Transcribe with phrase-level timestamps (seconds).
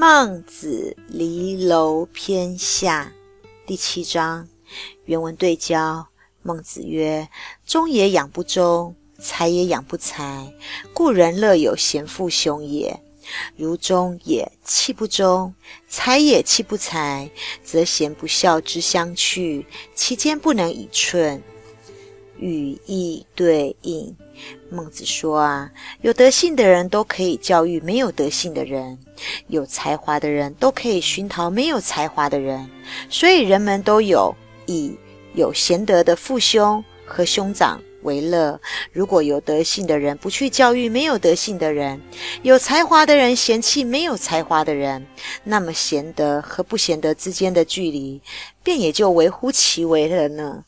[0.00, 3.12] 孟子离楼篇下
[3.66, 4.48] 第七章
[5.04, 6.08] 原文对焦。
[6.40, 7.28] 孟子曰
[7.68, 10.54] ：“忠也养不忠，才也养不才，
[10.94, 12.98] 故人乐有贤父兄也。
[13.58, 15.54] 如忠也弃不忠，
[15.86, 17.30] 才也弃不才，
[17.62, 21.42] 则贤不孝之相去，其间不能以寸。”
[22.40, 24.16] 语义对应。
[24.70, 28.98] 孟子说啊，有德性的人都可以教育没有德性的人，
[29.48, 32.70] 有才华的人都可以熏陶没有才华的人，
[33.10, 34.34] 所以人们都有
[34.66, 34.96] 以
[35.34, 38.58] 有贤德的父兄和兄长为乐。
[38.92, 42.00] 如果有德性的人不去教育没有德性的人，
[42.42, 45.06] 有才华的人嫌弃没有才华的人，
[45.44, 48.22] 那么贤德和不贤德之间的距离
[48.62, 50.64] 便也就微乎其微了呢。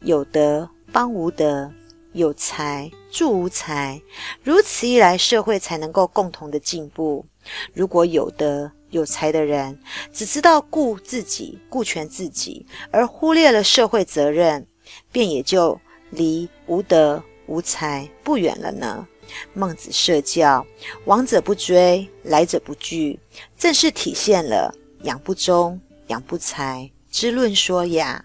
[0.00, 1.72] 有德帮无德。
[2.12, 4.00] 有才助无才，
[4.40, 7.26] 如此一来，社会才能够共同的进步。
[7.72, 9.76] 如果有德有才的人
[10.12, 14.64] 只知道顾自己、顾全自己，而忽略了社会责任，
[15.10, 15.76] 便也就
[16.10, 19.08] 离无德无才不远了呢。
[19.52, 20.64] 孟子设教，
[21.06, 23.18] 往者不追，来者不拒，
[23.58, 28.24] 正是体现了养不忠、养不才之论说呀。